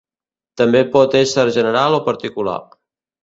[0.61, 2.59] També pot ésser general o particular.